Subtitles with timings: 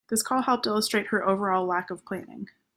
[0.09, 2.47] This call helped illustrate her overall lack of planning.